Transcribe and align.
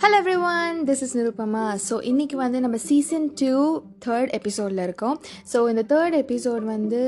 Hello 0.00 0.16
everyone 0.42 0.76
this 0.84 1.02
is 1.02 1.18
Nirupama 1.18 1.78
so 1.88 1.94
இன்றைக்கி 2.00 2.34
வந்து 2.34 2.60
நம்ம 2.60 2.76
சீசன் 2.76 3.30
டூ 3.34 3.82
தேர்ட் 4.06 4.30
எபிசோடில் 4.30 4.78
இருக்கோம். 4.78 5.20
ஸோ 5.52 5.68
இந்த 5.68 5.82
தேர்ட் 5.94 6.16
எபிசோட் 6.16 6.64
வந்து 6.64 7.00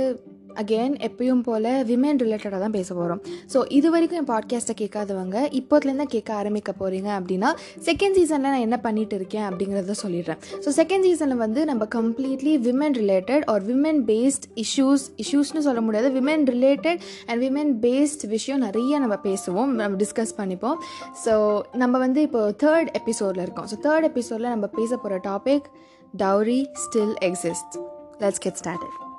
அகெயின் 0.61 0.95
எப்பயும் 1.09 1.43
போல் 1.43 1.69
விமென் 1.91 2.21
ரிலேட்டடாக 2.23 2.59
தான் 2.59 2.71
பேச 2.71 2.95
போகிறோம் 2.95 3.21
ஸோ 3.53 3.59
இது 3.69 3.91
வரைக்கும் 3.91 4.19
என் 4.21 4.29
பாட்காஸ்ட்டை 4.33 4.75
கேட்காதவங்க 4.81 5.37
இப்போத்துலேருந்து 5.61 6.07
கேட்க 6.15 6.35
ஆரம்பிக்க 6.35 6.75
போகிறீங்க 6.81 7.11
அப்படின்னா 7.19 7.51
செகண்ட் 7.85 8.17
சீசனில் 8.19 8.53
நான் 8.55 8.65
என்ன 8.67 8.81
பண்ணிட்டு 8.81 9.17
இருக்கேன் 9.17 9.47
அப்படிங்கிறத 9.51 9.97
சொல்லிடுறேன். 10.03 10.41
ஸோ 10.65 10.69
செகண்ட் 10.77 11.03
சீசனில் 11.03 11.37
வந்து 11.37 11.65
நம்ம 11.65 11.85
completely 11.85 12.55
women 12.69 12.97
related 13.03 13.45
or 13.45 13.63
women 13.63 14.03
based 14.11 14.47
issues 14.65 15.05
இஷ்யூஸ்னு 15.25 15.59
சொல்ல 15.59 15.81
முடியாது 15.81 16.11
women 16.21 16.47
related 16.55 17.01
and 17.27 17.43
women 17.43 17.73
based 17.87 18.27
விஷயம் 18.27 18.61
நிறைய 18.61 18.99
நம்ம 18.99 19.19
பேசுவோம் 19.25 19.73
நம்ம 19.83 19.97
டிஸ்கஸ் 19.97 20.35
பண்ணிப்போம். 20.37 20.79
ஸோ 21.27 21.63
நம்ம 21.73 21.99
வந்து 21.99 22.23
இப்போ 22.23 22.53
தேர்ட் 22.65 22.91
எபிசோடில் 22.93 23.43
இருக்கோம். 23.43 23.67
ஸோ 23.67 23.79
தேர்ட் 23.89 24.09
எபிசோடில் 24.13 24.53
நம்ம 24.57 24.67
பேச 24.67 24.97
போகிற 24.97 25.21
topic 25.31 25.69
dowry 26.17 26.61
still 26.85 27.17
exist 27.21 27.77
let's 28.21 28.39
get 28.39 28.61
started 28.63 29.12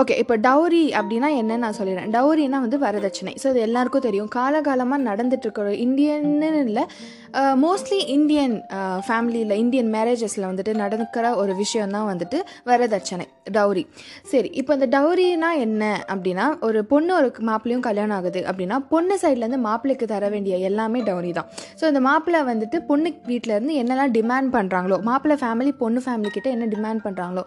okay 0.00 0.14
இப்போ 0.22 0.34
டவுரி 0.46 0.82
அப்படின்னா 0.98 1.28
என்னன்னு 1.40 1.64
நான் 1.64 1.76
சொல்லிடுறேன். 1.78 2.10
டவுரினா 2.16 2.58
வந்து 2.64 2.78
வரதட்சணை. 2.86 3.32
ஸோ 3.42 3.46
இது 3.52 3.60
எல்லாருக்கும் 3.66 4.04
தெரியும். 4.06 4.30
காலகாலமாக 4.38 5.06
நடந்துட்டு 5.10 5.46
இருக்கிற 5.48 5.70
இந்தியன்னு 5.86 6.48
இல்லை 6.66 6.84
மோஸ்ட்லி 7.62 7.98
இந்தியன் 8.16 8.54
ஃபேமிலியில் 9.06 9.54
இந்தியன் 9.62 9.90
மேரேஜஸில் 9.94 10.46
வந்துட்டு 10.48 10.72
நடக்கிற 10.82 11.24
ஒரு 11.42 11.52
விஷயம் 11.62 11.94
தான் 11.96 12.06
வந்துட்டு 12.10 12.38
வரதட்சணை 12.70 13.26
டவுரி 13.56 13.82
சரி 14.30 14.48
இப்போ 14.60 14.72
இந்த 14.78 14.86
டவுரினா 14.94 15.50
என்ன 15.64 15.82
அப்படின்னா 16.12 16.46
ஒரு 16.68 16.80
பொண்ணு 16.92 17.12
ஒரு 17.18 17.28
மாப்பிள்ளையும் 17.48 17.84
கல்யாணம் 17.88 18.16
ஆகுது 18.18 18.40
அப்படின்னா 18.50 18.76
பொண்ணு 18.92 19.16
சைட்லேருந்து 19.22 19.60
மாப்பிள்ளைக்கு 19.66 20.06
தர 20.14 20.28
வேண்டிய 20.34 20.56
எல்லாமே 20.68 21.00
டவுரி 21.08 21.32
தான். 21.38 21.48
ஸோ 21.80 21.84
இந்த 21.92 22.02
மாப்பிள்ளை 22.08 22.40
வந்துட்டு 22.50 22.78
பொண்ணு 22.90 23.10
வீட்டிலேருந்து 23.30 23.74
என்னெல்லாம் 23.82 24.14
டிமாண்ட் 24.18 24.50
பண்ணுறாங்களோ 24.56 24.98
மாப்பிள்ளை 25.10 25.38
ஃபேமிலி 25.42 25.74
பொண்ணு 25.82 26.02
ஃபேமிலிக்கிட்ட 26.06 26.50
என்ன 26.56 26.68
டிமாண்ட் 26.76 27.04
பண்ணுறாங்களோ 27.06 27.44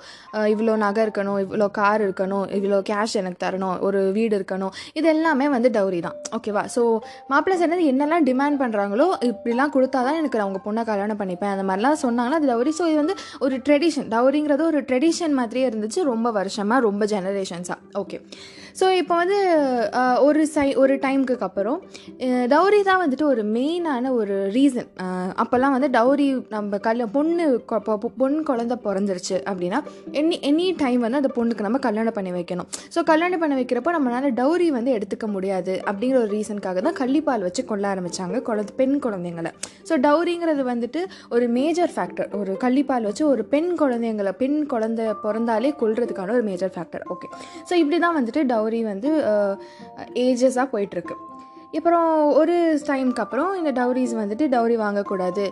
இவ்வளோ 0.53 0.75
நகை 0.85 1.03
இருக்கணும் 1.07 1.39
இவ்வளோ 1.45 1.69
கார் 1.79 2.03
இருக்கணும் 2.07 2.38
இவ்வளோ 2.57 2.79
கேஷ் 2.89 3.15
எனக்கு 3.21 3.39
தரணும் 3.45 3.75
ஒரு 3.87 3.99
வீடு 4.17 4.33
இருக்கணும். 4.39 4.73
இது 4.99 5.07
எல்லாமே 5.15 5.47
வந்து 5.55 5.71
டவுரி 5.77 5.99
தான். 6.07 6.17
ஓகேவா 6.37 6.63
ஸோ 6.75 6.83
மாப்பிள்ளை 7.31 7.57
சேர்ந்து 7.61 7.89
என்னெல்லாம் 7.93 8.27
டிமாண்ட் 8.29 8.59
பண்ணுறாங்களோ 8.63 9.07
இப்படிலாம் 9.29 9.73
கொடுத்தா 9.77 9.99
தான் 10.07 10.19
எனக்கு 10.21 10.43
அவங்க 10.45 10.61
பொண்ணை 10.67 10.83
கல்யாணம் 10.91 11.21
பண்ணிப்பேன். 11.23 11.53
அந்த 11.55 11.65
மாதிரிலாம் 11.69 12.01
சொன்னாங்கன்னா 12.05 12.39
அது 12.41 12.51
டவுரி 12.53 12.73
ஸோ 12.79 12.85
இது 12.91 12.99
வந்து 13.03 13.17
ஒரு 13.47 13.57
ட்ரெடிஷன் 13.67 14.09
டவுரிங்கிறது 14.15 14.65
ஒரு 14.71 14.81
ட்ரெடிஷன் 14.91 15.35
மாதிரியே 15.41 15.67
இருந்துச்சு 15.71 16.03
ரொம்ப 16.13 16.27
வருஷமாக 16.39 16.85
ரொம்ப 16.89 17.05
ஜெனரேஷன்ஸாக 17.15 17.79
ஓகே 18.03 18.19
ஸோ 18.79 18.85
இப்போ 18.99 19.15
வந்து 19.21 19.37
ஒரு 20.27 20.41
சை 20.53 20.67
ஒரு 20.81 20.93
டைமுக்கு 21.05 21.35
அப்புறம் 21.47 21.79
டவுரி 22.53 22.79
தான் 22.89 23.01
வந்துட்டு 23.03 23.25
ஒரு 23.31 23.43
மெயினான 23.55 24.11
ஒரு 24.19 24.35
ரீசன் 24.57 24.89
அப்போல்லாம் 25.41 25.73
வந்து 25.75 25.89
டவுரி 25.95 26.27
நம்ம 26.55 26.79
கல்ய 26.87 27.05
பொண்ணு 27.15 27.45
பொண்ணு 28.17 28.39
குழந்த 28.49 28.75
பிறந்துருச்சு 28.85 29.37
அப்படின்னா 29.49 29.79
எனி 30.21 30.37
எனி 30.49 30.67
டைம் 30.83 31.01
வந்து 31.05 31.19
அந்த 31.21 31.31
பொண்ணுக்கு 31.37 31.65
நம்ம 31.67 31.79
கல்யாணம் 31.87 32.15
பண்ணி 32.17 32.31
வைக்கணும். 32.37 32.67
ஸோ 32.95 32.99
கல்யாணம் 33.11 33.41
பண்ணி 33.41 33.57
வைக்கிறப்போ 33.59 33.91
நம்மளால 33.97 34.31
டவுரி 34.39 34.67
வந்து 34.77 34.91
எடுத்துக்க 34.97 35.27
முடியாது 35.35 35.73
அப்படிங்கிற 35.89 36.19
ஒரு 36.23 36.31
ரீசனுக்காக 36.37 36.81
தான் 36.87 36.97
கள்ளிப்பால் 37.01 37.45
வச்சு 37.47 37.63
கொள்ள 37.71 37.85
ஆரம்பித்தாங்க 37.93 38.41
குழந்தை 38.49 38.73
பெண் 38.81 38.95
குழந்தைங்களை. 39.05 39.51
ஸோ 39.89 39.95
டவுரிங்கிறது 40.05 40.63
வந்துட்டு 40.71 41.01
ஒரு 41.35 41.45
மேஜர் 41.57 41.93
ஃபேக்டர் 41.95 42.29
ஒரு 42.39 42.53
கள்ளிப்பால் 42.63 43.07
வச்சு 43.09 43.23
ஒரு 43.33 43.45
பெண் 43.53 43.71
குழந்தைங்களை 43.81 44.33
பெண் 44.43 44.59
குழந்தை 44.73 45.05
பிறந்தாலே 45.25 45.71
கொள்றதுக்கான 45.81 46.33
ஒரு 46.37 46.45
மேஜர் 46.49 46.73
ஃபேக்டர் 46.75 47.05
ஓகே 47.15 47.29
ஸோ 47.69 47.73
இப்படி 47.83 47.99
தான் 48.05 48.17
வந்துட்டு 48.19 48.41
டவுரி 48.51 48.68
வந்து 48.93 49.09
ஏஜஸாக 50.25 50.67
போயிட்டுருக்கு. 50.75 51.17
அப்புறம் 51.77 52.07
ஒரு 52.39 52.53
டைமுக்கு 52.87 53.21
அப்புறம் 53.23 53.49
இந்த 53.59 53.71
டவுரிஸ் 53.79 54.13
வந்துட்டு 54.19 54.45
டவுரி 54.53 54.75
வாங்கக்கூடாது. 54.83 55.43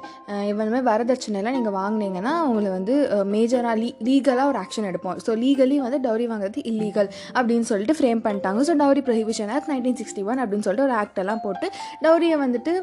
இவனுமே 0.52 0.80
வரதட்சணைலாம் 0.88 1.56
நீங்கள் 1.58 1.76
வாங்கினீங்கன்னா 1.78 2.32
அவங்கள 2.44 2.70
வந்து 2.78 2.96
மேஜராக 3.34 3.76
லீ 3.82 3.90
லீகலாக 4.08 4.52
ஒரு 4.52 4.60
ஆக்ஷன் 4.64 4.88
எடுப்போம். 4.92 5.20
ஸோ 5.26 5.34
லீகலி 5.44 5.78
வந்து 5.86 6.00
டவுரி 6.08 6.26
வாங்குறது 6.32 6.64
இல்லீகல் 6.72 7.10
அப்படின்னு 7.36 7.70
சொல்லிட்டு 7.72 7.98
ஃப்ரேம் 8.00 8.24
பண்ணிட்டாங்க. 8.26 8.64
So 8.70 8.76
dowry 8.84 9.04
prohibition 9.10 9.52
act 9.58 9.72
nineteen 9.74 10.00
sixty 10.02 10.24
one 10.30 10.42
அப்படின்னு 10.46 10.68
சொல்லிட்டு 10.70 10.88
ஒரு 10.90 10.98
ஆக்டெல்லாம் 11.04 11.44
போட்டு 11.46 11.70
டவுரியை 12.08 12.40
வந்துட்டு 12.46 12.76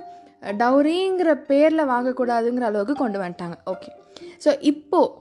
டவுரிங்கிற 0.62 1.32
பேரில் 1.50 1.91
வாங்கக்கூடாதுங்கிற 1.94 2.70
அளவுக்கு 2.70 2.97
கொண்டு 3.03 3.20
வந்துட்டாங்க. 3.25 3.58
ஓகே 3.75 3.91
ஸோ 4.47 4.53
இப்போது 4.72 5.12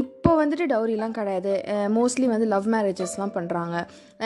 இப்போ 0.00 0.30
வந்துட்டு 0.38 0.64
டவுரிலாம் 0.72 1.16
கிடையாது. 1.16 1.52
மோஸ்ட்லி 1.96 2.26
வந்து 2.32 2.46
லவ் 2.52 2.68
மேரேஜஸ்லாம் 2.74 3.34
பண்ணுறாங்க 3.36 3.76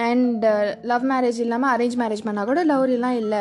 அண்ட் 0.08 0.44
லவ் 0.90 1.04
மேரேஜ் 1.10 1.40
இல்லாமல் 1.44 1.72
அரேஞ்ச் 1.74 1.96
மேரேஜ் 2.02 2.26
பண்ணால் 2.26 2.50
கூட 2.50 2.64
டவுரிலாம் 2.64 3.16
இல்லை. 3.22 3.40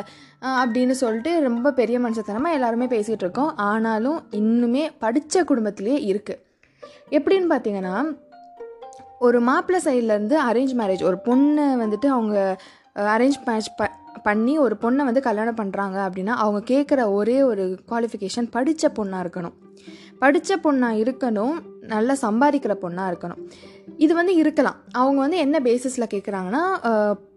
அப்படின்னு 0.62 0.96
சொல்லிட்டு 1.02 1.32
ரொம்ப 1.48 1.74
பெரிய 1.80 2.00
மனுஷத்தனமாக 2.00 2.58
எல்லாருமே 2.58 2.88
பேசிகிட்டு 2.94 3.24
இருக்கோம். 3.26 3.52
ஆனாலும் 3.72 4.20
இன்னுமே 4.42 4.86
படித்த 5.06 5.44
குடும்பத்திலே 5.52 5.98
இருக்குது 6.14 6.42
எப்படின்னு 7.18 7.50
பார்த்தீங்கன்னா 7.54 7.96
ஒரு 9.26 9.40
மாப்பிள்ளை 9.50 9.82
சைட்லேருந்து 9.88 10.38
அரேஞ்ச் 10.50 10.74
மேரேஜ் 10.80 11.04
ஒரு 11.10 11.20
பொண்ணை 11.28 11.68
வந்துட்டு 11.84 12.10
அவங்க 12.16 12.40
அரேஞ்ச் 13.14 13.40
மேரேஜ் 13.46 13.70
ப 13.78 13.90
பண்ணி 14.24 14.54
ஒரு 14.66 14.76
பொண்ணை 14.82 15.04
வந்து 15.08 15.22
கல்யாணம் 15.22 15.58
பண்ணுறாங்க 15.58 15.98
அப்படின்னா 16.08 16.34
அவங்க 16.44 16.60
கேட்குற 16.74 17.02
ஒரே 17.20 17.38
ஒரு 17.44 17.64
குவாலிஃபிகேஷன் 17.90 18.48
படித்த 18.56 18.92
பொண்ணாக 18.98 19.24
இருக்கணும். 19.26 19.56
படித்த 20.20 20.58
பொண்ணாக 20.64 21.00
இருக்கணும். 21.04 21.56
நல்லா 21.94 22.14
சம்பாதிக்கிற 22.26 22.74
பொண்ணாக 22.84 23.12
இருக்கணும். 23.12 23.42
இது 24.04 24.14
வந்து 24.20 24.34
இருக்கலாம். 24.42 24.78
அவங்க 25.00 25.20
வந்து 25.24 25.38
என்ன 25.46 25.58
பேசிஸில் 25.68 26.12
கேட்குறாங்கன்னா 26.14 26.62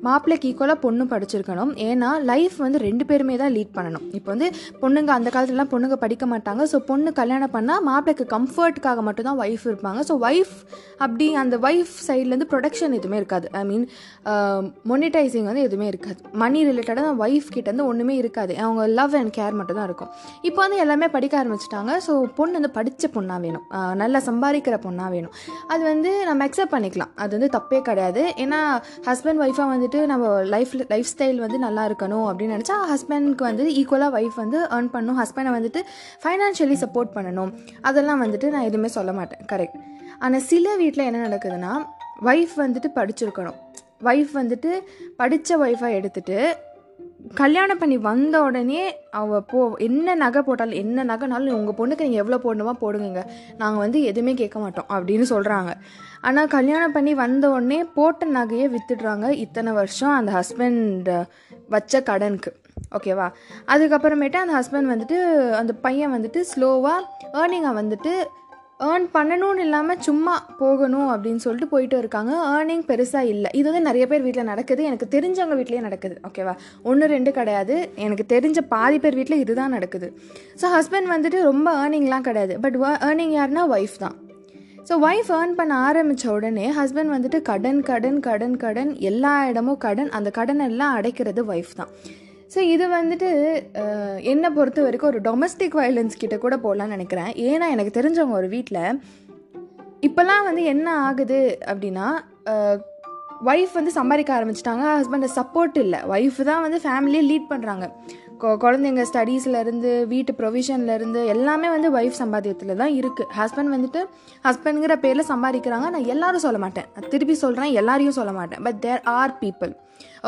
மாப்பிள்ளைக்கு 0.06 0.46
ஈக்குவலாக 0.50 0.78
பொண்ணு 0.84 1.04
படிச்சிருக்கணும். 1.12 1.72
ஏன்னா 1.88 2.08
லைஃப் 2.30 2.56
வந்து 2.64 2.78
ரெண்டு 2.86 3.04
பேருமே 3.10 3.34
தான் 3.42 3.52
லீட் 3.56 3.72
பண்ணணும். 3.76 4.04
இப்போ 4.18 4.30
வந்து 4.34 4.48
பொண்ணுங்க 4.82 5.10
அந்த 5.16 5.28
காலத்துலலாம் 5.34 5.70
பொண்ணுங்க 5.72 5.96
படிக்க 6.04 6.26
மாட்டாங்க. 6.32 6.62
ஸோ 6.72 6.78
பொண்ணு 6.90 7.10
கல்யாணம் 7.20 7.52
பண்ணால் 7.56 7.82
மாப்பிள்ளைக்கு 7.88 8.26
கம்ஃபர்ட்டுக்காக 8.34 9.02
மட்டும் 9.08 9.28
தான் 9.28 9.40
ஒய்ஃப் 9.44 9.66
இருப்பாங்க. 9.70 10.02
ஸோ 10.10 10.16
ஒய்ஃப் 10.28 10.56
அப்படி 11.04 11.26
அந்த 11.42 11.56
ஒய்ஃப் 11.68 11.94
சைட்லேருந்து 12.06 12.48
ப்ரொடக்ஷன் 12.52 12.96
எதுவுமே 12.98 13.18
இருக்காது. 13.22 13.48
ஐ 13.60 13.62
மீன் 13.70 13.86
மொனிடைசிங் 14.92 15.48
வந்து 15.50 15.64
எதுவுமே 15.68 15.88
இருக்காது. 15.92 16.18
மணி 16.44 16.60
ரிலேட்டடாக 16.70 17.12
ஒய்ஃப் 17.26 17.50
கிட்டேருந்து 17.56 17.88
ஒன்றுமே 17.90 18.16
இருக்காது. 18.22 18.54
அவங்க 18.64 18.84
லவ் 18.98 19.16
அண்ட் 19.20 19.34
கேர் 19.38 19.58
மட்டும் 19.60 19.80
தான் 19.80 19.88
இருக்கும். 19.90 20.12
இப்போ 20.50 20.60
வந்து 20.64 20.80
எல்லாமே 20.86 21.08
படிக்க 21.16 21.36
ஆரம்பிச்சிட்டாங்க. 21.42 21.92
ஸோ 22.08 22.14
பொண்ணு 22.40 22.58
வந்து 22.60 22.72
படித்த 22.80 23.10
பொண்ணாக 23.18 23.40
வேணும். 23.46 23.66
நல்லா 24.04 24.20
சம்பாதிக்கிற 24.38 24.76
பொண்ணாக 24.86 25.10
வேணும். 25.10 25.32
அது 25.68 25.84
வந்து 25.84 26.24
நம்ம 26.24 26.46
அக்செப்ட் 26.46 26.72
பண்ணிக்கலாம். 26.72 27.12
அது 27.14 27.38
வந்து 27.38 27.58
தப்பே 27.58 27.80
கிடையாது. 27.80 28.34
ஏன்னா 28.36 28.60
ஹஸ்பண்ட் 29.04 29.40
ஒய்ஃபாக 29.44 29.68
வந்துட்டு 29.74 30.06
நம்ம 30.06 30.42
லைஃப் 30.42 30.72
லைஃப் 30.88 31.06
ஸ்டைல் 31.16 31.36
வந்து 31.36 31.58
நல்லா 31.58 31.86
இருக்கணும் 31.86 32.24
அப்படின்னு 32.28 32.56
நினச்சா 32.56 32.76
ஹஸ்பண்ட்க்கு 32.94 33.44
வந்து 33.50 33.66
ஈக்குவலாக 33.70 34.16
ஒய்ஃப் 34.18 34.36
வந்து 34.36 34.64
ஏர்ன் 34.64 34.90
பண்ணணும் 34.92 35.20
ஹஸ்பண்டை 35.22 35.52
வந்துட்டு 35.58 35.80
ஃபைனான்ஷியலி 36.22 36.76
சப்போர்ட் 36.84 37.14
பண்ணணும். 37.14 37.52
அதெல்லாம் 37.80 38.22
வந்துட்டு 38.24 38.48
நான் 38.48 38.62
எதுவுமே 38.62 38.88
சொல்ல 38.88 39.12
மாட்டேன். 39.12 39.44
கரெக்ட் 39.52 39.78
ஆனால் 40.18 40.40
சில 40.40 40.76
வீட்டில் 40.76 41.04
என்ன 41.04 41.28
நடக்குதுன்னா 41.28 41.72
ஒய்ஃப் 42.24 42.54
வந்துட்டு 42.56 42.88
படிச்சிருக்கணும். 42.94 43.58
ஒய்ஃப் 44.04 44.32
வந்துட்டு 44.34 44.70
படித்த 45.16 45.58
ஒய்ஃபாக 45.58 45.96
எடுத்துகிட்டு 45.98 46.54
கல்யாணம் 47.34 47.78
பண்ணி 47.78 47.98
வந்த 47.98 48.42
உடனே 48.42 48.96
அவள் 49.10 49.42
போ 49.46 49.74
என்ன 49.78 50.14
நகை 50.14 50.42
போட்டாலும் 50.42 50.74
என்ன 50.74 51.04
நகைனாலும் 51.04 51.52
உங்கள் 51.52 51.74
பொண்ணுக்கு 51.74 52.00
நீங்கள் 52.00 52.24
எவ்வளோ 52.24 52.38
போடணுமா 52.42 52.72
போடுங்க 52.72 53.30
நாங்கள் 53.56 53.78
வந்து 53.78 54.02
எதுவுமே 54.02 54.34
கேட்க 54.34 54.58
மாட்டோம் 54.58 54.86
அப்படின்னு 54.88 55.24
சொல்கிறாங்க 55.28 55.72
ஆனால் 56.20 56.48
கல்யாணம் 56.48 56.92
பண்ணி 56.92 57.14
வந்த 57.14 57.50
உடனே 57.50 57.84
போட்ட 57.84 58.26
நகையை 58.26 58.76
வித்துடுறாங்க 58.76 59.28
இத்தனை 59.28 59.72
வருஷம் 59.72 60.10
அந்த 60.10 60.32
ஹஸ்பண்ட் 60.32 61.24
வச்ச 61.68 62.00
கடனுக்கு. 62.00 62.52
ஓகேவா 62.98 63.32
அதுக்கப்புறமேட்டு 63.66 64.36
அந்த 64.36 64.62
ஹஸ்பண்ட் 64.62 64.92
வந்துட்டு 64.94 65.50
அந்த 65.50 65.72
பையன் 65.72 66.14
வந்துட்டு 66.14 66.44
ஸ்லோவாக 66.56 67.00
ஏர்னிங்கை 67.32 67.72
வந்துட்டு 67.74 68.24
ஏர்ன் 68.86 69.06
பண்ணணும்னு 69.14 69.62
இல்லாமல் 69.66 70.02
சும்மா 70.06 70.34
போகணும் 70.60 71.08
அப்படின்னு 71.12 71.42
சொல்லிட்டு 71.44 71.68
போயிட்டு 71.72 71.96
இருக்காங்க. 72.02 72.32
ஏர்னிங் 72.52 72.84
பெருசாக 72.90 73.30
இல்லை. 73.32 73.50
இது 73.60 73.66
வந்து 73.68 73.88
நிறைய 73.88 74.04
பேர் 74.10 74.24
வீட்டில் 74.26 74.48
நடக்குது. 74.50 74.82
எனக்கு 74.90 75.06
தெரிஞ்சவங்க 75.14 75.56
வீட்லேயே 75.60 75.82
நடக்குது. 75.86 76.16
ஓகேவா 76.28 76.54
ஒன்று 76.90 77.08
ரெண்டு 77.14 77.32
கிடையாது. 77.38 77.76
எனக்கு 78.06 78.26
தெரிஞ்ச 78.34 78.60
பாதி 78.74 79.00
பேர் 79.04 79.18
வீட்டில் 79.20 79.42
இதுதான் 79.44 79.74
நடக்குது. 79.76 80.10
ஸோ 80.62 80.68
ஹஸ்பண்ட் 80.76 81.10
வந்துட்டு 81.14 81.40
ரொம்ப 81.50 81.68
ஏர்னிங்லாம் 81.82 82.26
கிடையாது. 82.28 82.56
பட் 82.66 82.78
ஏர்னிங் 83.08 83.34
யாருன்னா 83.38 83.64
ஒய்ஃப் 83.76 83.98
தான். 84.04 84.16
ஸோ 84.90 84.96
ஒய்ஃப் 85.08 85.30
ஏர்ன் 85.38 85.58
பண்ண 85.58 85.72
ஆரம்பித்த 85.88 86.30
உடனே 86.36 86.68
ஹஸ்பண்ட் 86.78 87.14
வந்துட்டு 87.16 87.38
கடன் 87.50 87.82
கடன் 87.90 88.20
கடன் 88.28 88.56
கடன் 88.64 88.92
எல்லா 89.10 89.34
இடமும் 89.50 89.82
கடன். 89.86 90.10
அந்த 90.18 90.30
கடன் 90.38 90.64
எல்லாம் 90.70 90.94
அடைக்கிறது 91.00 91.42
ஒய்ஃப் 91.54 91.74
தான். 91.82 91.92
ஸோ 92.54 92.58
இது 92.58 92.84
வந்துட்டு 92.88 93.28
என்னை 94.22 94.50
பொறுத்த 94.50 94.82
வரைக்கும் 94.82 95.10
ஒரு 95.10 95.20
டொமஸ்டிக் 95.20 95.76
வயலன்ஸ் 95.78 96.14
கிட்ட 96.18 96.36
கூட 96.38 96.56
போகலான்னு 96.56 96.94
நினைக்கிறேன். 96.96 97.30
ஏன்னா 97.48 97.66
எனக்கு 97.74 98.00
தெரிஞ்சவங்க 98.00 98.38
ஒரு 98.40 98.48
வீட்டில் 98.48 99.00
இப்போல்லாம் 100.00 100.44
வந்து 100.44 100.62
என்ன 100.64 100.88
ஆகுது 100.98 101.58
அப்படின்னா 101.64 102.06
ஒய்ஃப் 103.46 103.74
வந்து 103.78 103.92
சம்பாதிக்க 103.96 104.30
ஆரம்பிச்சிட்டாங்க. 104.36 104.84
ஹஸ்பண்டை 104.98 105.28
சப்போர்ட் 105.38 105.76
இல்லை. 105.82 105.98
ஒய்ஃப் 106.14 106.40
தான் 106.50 106.62
வந்து 106.64 106.78
ஃபேமிலியை 106.84 107.24
லீட் 107.30 107.50
பண்ணுறாங்க 107.52 107.86
குழந்தைங்க 108.62 109.02
ஸ்டடீஸ்லேருந்து 109.10 109.90
வீட்டு 110.12 110.32
ப்ரொவிஷன்லேருந்து 110.40 111.20
எல்லாமே 111.34 111.68
வந்து 111.74 111.88
ஒய்ஃப் 111.98 112.18
சம்பாத்தியத்தில் 112.20 112.78
தான் 112.82 112.94
இருக்குது 113.00 113.30
ஹஸ்பண்ட் 113.38 113.72
வந்துட்டு 113.74 114.00
ஹஸ்பண்டுங்கிற 114.46 114.96
பேரில் 115.04 115.28
சம்பாதிக்கிறாங்க. 115.32 115.86
நான் 115.94 116.08
எல்லாரும் 116.14 116.44
சொல்ல 116.46 116.58
மாட்டேன். 116.64 116.88
திருப்பி 117.12 117.34
சொல்கிறேன் 117.44 117.72
எல்லாரையும் 117.80 118.16
சொல்ல 118.18 118.32
மாட்டேன். 118.38 118.62
But 118.66 118.78
there 118.84 119.02
are 119.18 119.34
people 119.42 119.72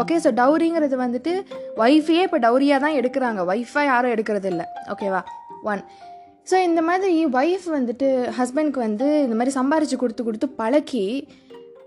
okay 0.02 0.16
so 0.24 0.30
டவுரிங்கிறது 0.40 0.96
வந்துட்டு 1.04 1.34
ஒய்ஃபையே 1.84 2.24
இப்போ 2.28 2.40
டவுரியாக 2.46 2.84
தான் 2.86 2.96
எடுக்கிறாங்க. 3.00 3.40
ஒய்ஃபாக 3.52 3.84
யாரும் 3.92 4.14
எடுக்கிறது 4.14 4.50
இல்லை. 4.52 4.66
ஓகேவா 4.94 5.20
ஒன் 5.72 5.82
ஸோ 6.50 6.58
இந்த 6.68 6.80
மாதிரி 6.88 7.14
ஒய்ஃப் 7.40 7.68
வந்துட்டு 7.78 8.08
ஹஸ்பண்ட்க்கு 8.40 8.80
வந்து 8.86 9.06
இந்த 9.26 9.36
மாதிரி 9.40 9.54
சம்பாரித்து 9.60 9.96
கொடுத்து 10.02 10.22
கொடுத்து 10.28 10.48
பழக்கி 10.60 11.04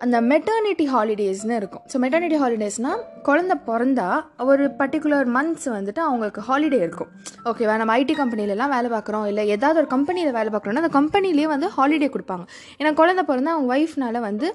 அந்த 0.04 0.18
மெட்டர்னிட்டி 0.32 0.86
ஹாலிடேஸ்னு 0.94 1.56
இருக்கும். 1.62 1.84
ஸோ 1.92 1.96
மெட்டர்னிட்டி 2.04 2.38
ஹாலிடேஸ்னால் 2.44 3.02
குழந்த 3.28 3.54
பிறந்தா 3.68 4.08
ஒரு 4.52 4.64
பர்டிகுலர் 4.80 5.28
மந்த்ஸ் 5.36 5.68
வந்துட்டு 5.76 6.02
அவங்களுக்கு 6.08 6.42
ஹாலிடே 6.50 6.80
இருக்கும். 6.86 7.10
ஓகேவா 7.50 7.76
நம்ம 7.82 7.96
ஐடி 8.02 8.16
கம்பெனிலலாம் 8.22 8.74
வேலை 8.76 8.90
பார்க்குறோம் 8.96 9.26
இல்லை 9.32 9.44
ஏதாவது 9.56 9.80
ஒரு 9.82 9.90
கம்பெனியில் 9.96 10.38
வேலை 10.38 10.50
பார்க்குறோன்னா 10.54 10.84
அந்த 10.84 10.94
கம்பெனிலேயே 11.00 11.50
வந்து 11.56 11.68
ஹாலிடே 11.78 12.10
கொடுப்பாங்க. 12.16 12.46
ஏன்னா 12.80 12.92
குழந்த 13.02 13.24
பிறந்தா 13.30 13.54
அவங்க 13.58 13.76
ஒய்ஃப்னால் 13.76 14.26
வந்து 14.30 14.50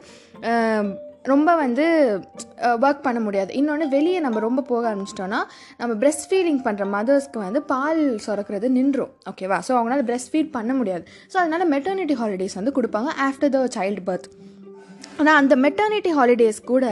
ரொம்ப 1.30 1.50
வந்து 1.62 1.84
ஒர்க் 2.84 3.02
பண்ண 3.06 3.18
முடியாது. 3.24 3.50
இன்னொன்று 3.60 3.86
வெளியே 3.94 4.18
நம்ம 4.26 4.42
ரொம்ப 4.46 4.60
போக 4.68 4.82
ஆரம்பிச்சிட்டோன்னா 4.90 5.40
நம்ம 5.80 5.92
பிரெஸ்ட் 6.02 6.26
ஃபீடிங் 6.30 6.60
பண்ணுற 6.66 6.84
மதர்ஸ்க்கு 6.96 7.38
வந்து 7.46 7.60
பால் 7.72 8.02
சுரக்கிறது 8.26 8.68
நின்றும். 8.76 9.10
ஓகேவா 9.30 9.58
ஸோ 9.66 9.72
அவங்களால 9.78 10.04
பிரெஸ்ட் 10.10 10.30
ஃபீட் 10.34 10.54
பண்ண 10.58 10.74
முடியாது. 10.80 11.04
ஸோ 11.32 11.38
அதனால 11.42 11.64
மெட்டர்னிட்டி 11.74 12.16
ஹாலிடேஸ் 12.20 12.58
வந்து 12.60 12.74
கொடுப்பாங்க 12.78 13.10
ஆஃப்டர் 13.28 13.52
த 13.56 13.64
சைல்டு 13.78 14.04
பர்த் 14.10 14.28
ஆனால் 15.20 15.38
அந்த 15.40 15.54
மெட்டர்னிட்டி 15.64 16.10
ஹாலிடேஸ் 16.18 16.60
கூட 16.70 16.84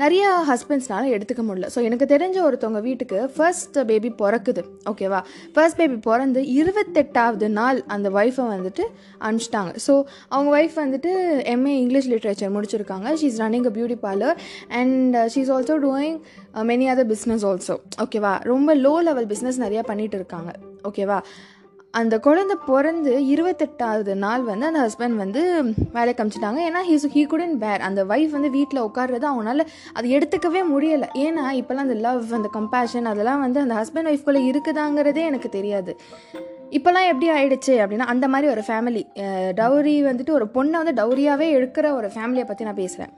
நிறைய 0.00 0.24
ஹஸ்பண்ட்ஸ்னால 0.48 1.04
எடுத்துக்க 1.16 1.42
முடியல. 1.48 1.68
ஸோ 1.74 1.78
எனக்கு 1.88 2.06
தெரிஞ்ச 2.12 2.36
ஒருத்தவங்க 2.46 2.80
வீட்டுக்கு 2.86 3.18
ஃபர்ஸ்ட் 3.34 3.76
பேபி 3.90 4.10
பிறக்குது. 4.20 4.62
ஓகேவா 4.90 5.20
ஃபர்ஸ்ட் 5.54 5.78
பேபி 5.80 5.96
பிறந்து 6.08 6.40
இருபத்தெட்டாவது 6.58 7.48
நாள் 7.58 7.78
அந்த 7.94 8.10
ஒய்ஃபை 8.18 8.46
வந்துட்டு 8.54 8.84
அனுப்பிச்சிட்டாங்க. 9.26 9.72
ஸோ 9.86 9.94
அவங்க 10.34 10.50
ஒய்ஃப் 10.58 10.76
வந்துட்டு 10.84 11.12
எம்ஏ 11.54 11.74
இங்கிலீஷ் 11.84 12.10
லிட்ரேச்சர் 12.12 12.54
முடிச்சிருக்காங்க. 12.56 13.16
She 13.22 13.28
is 13.32 13.40
running 13.44 13.66
a 13.70 13.74
beauty 13.78 13.98
parlour 14.06 14.36
and 14.80 15.16
she 15.34 15.40
is 15.46 15.52
also 15.56 15.76
doing 15.86 16.18
many 16.72 16.88
other 16.94 17.10
business 17.14 17.46
also 17.52 17.76
ஓகேவா 18.06 18.34
ரொம்ப 18.52 18.76
லோ 18.86 18.94
லெவல் 19.10 19.28
பிஸ்னஸ் 19.34 19.60
நிறையா 19.66 19.84
பண்ணிகிட்டு 19.92 20.18
இருக்காங்க. 20.22 20.52
ஓகேவா 20.90 21.20
அந்த 21.94 22.14
குழந்தை 22.24 22.54
பிறந்து 22.68 23.12
இருபத்தெட்டாவது 23.34 24.14
நாள் 24.24 24.42
வந்து 24.48 24.66
அந்த 24.68 24.80
ஹஸ்பண்ட் 24.84 25.16
வந்து 25.22 25.42
வேலைக்கு 25.94 26.22
அமிச்சிட்டாங்க. 26.22 26.60
ஏன்னா 26.68 26.80
ஹீஸ் 26.88 27.06
ஹீ 27.14 27.22
குடன் 27.32 27.54
பேர் 27.62 27.84
அந்த 27.88 28.00
ஒய்ஃப் 28.04 28.34
வந்து 28.36 28.50
வீட்டில் 28.56 28.82
உட்கார்றது 28.88 29.26
அவனால் 29.30 29.62
அது 29.98 30.08
எடுத்துக்கவே 30.16 30.62
முடியலை. 30.72 31.08
ஏன்னா 31.24 31.44
இப்போல்லாம் 31.60 31.86
அந்த 31.88 31.98
லவ் 32.06 32.34
அந்த 32.38 32.50
கம்பேஷன் 32.58 33.10
அதெல்லாம் 33.12 33.42
வந்து 33.44 33.60
அந்த 33.64 33.76
ஹஸ்பண்ட் 33.80 34.10
ஒய்ஃப்குள்ளே 34.12 34.42
இருக்குதாங்கிறதே 34.50 35.24
எனக்கு 35.30 35.50
தெரியாது. 35.58 35.94
இப்போல்லாம் 36.78 37.08
எப்படி 37.12 37.28
ஆயிடுச்சு 37.36 37.74
அப்படின்னா 37.82 38.08
அந்த 38.14 38.28
மாதிரி 38.28 38.50
ஒரு 38.54 38.64
ஃபேமிலி 38.68 39.04
டவுரி 39.60 39.96
வந்துட்டு 40.10 40.32
ஒரு 40.38 40.48
பொண்ணை 40.56 40.76
வந்து 40.82 40.96
டவுரியாகவே 41.02 41.48
எடுக்கிற 41.58 41.92
ஒரு 42.00 42.10
ஃபேமிலியை 42.16 42.46
பற்றி 42.48 42.68
நான் 42.68 42.82
பேசுகிறேன் 42.82 43.14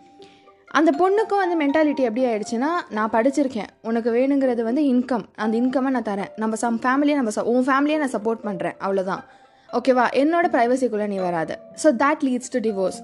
அந்த 0.68 0.90
பொண்ணுக்கும் 0.90 1.36
வந்து 1.36 1.56
மென்டாலிட்டி 1.60 2.00
எப்படி 2.00 2.24
ஆயிடுச்சுன்னா 2.24 2.66
நான் 2.90 3.10
படிச்சிருக்கேன். 3.10 3.66
உனக்கு 3.82 4.12
வேணுங்கிறது 4.12 4.62
வந்து 4.62 4.82
இன்கம் 4.82 5.24
அந்த 5.36 5.58
இன்கம்மை 5.58 5.90
நான் 5.90 6.02
தரேன். 6.02 6.28
நம்ம 6.36 6.56
சம் 6.56 6.80
ஃபேமிலியை 6.80 7.14
நம்ம 7.14 7.30
ச- 7.34 7.40
உன் 7.40 7.62
ஃபேமிலியை 7.62 7.98
நான் 7.98 8.10
சப்போர்ட் 8.10 8.44
பண்ணுறேன் 8.44 8.74
அவ்வளோதான் 8.80 9.24
ஓகேவா 9.72 10.04
என்னோட 10.14 10.46
ப்ரைவசிக்குள்ளே 10.52 11.06
நீ 11.06 11.16
வராது. 11.16 11.58
So 11.82 11.86
that 11.86 12.20
leads 12.20 12.50
to 12.50 12.58
divorce 12.58 13.00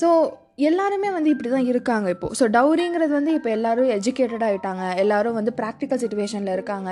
so 0.00 0.30
எல்லாருமே 0.58 1.08
வந்து 1.14 1.30
இப்படி 1.34 1.48
தான் 1.54 1.68
இருக்காங்க 1.70 2.08
இப்போது 2.14 2.36
ஸோ 2.38 2.44
டவுரிங்கிறது 2.56 3.12
வந்து 3.18 3.32
இப்போ 3.38 3.50
எல்லாரும் 3.54 3.88
எஜுகேட்டட் 3.94 4.44
ஆகிட்டாங்க 4.48 4.82
எல்லோரும் 5.02 5.36
வந்து 5.38 5.52
ப்ராக்டிக்கல் 5.60 6.00
சுச்சுவேஷனில் 6.02 6.52
இருக்காங்க. 6.56 6.90